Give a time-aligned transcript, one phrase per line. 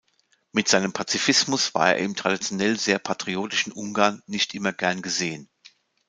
[0.51, 5.47] Mit seinem Pazifismus war er im traditionell sehr patriotischen Ungarn nicht immer gern gesehen.